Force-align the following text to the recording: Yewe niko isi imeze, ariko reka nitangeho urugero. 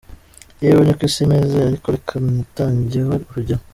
Yewe 0.63 0.81
niko 0.83 1.01
isi 1.09 1.21
imeze, 1.25 1.57
ariko 1.69 1.87
reka 1.95 2.13
nitangeho 2.25 3.11
urugero. 3.29 3.61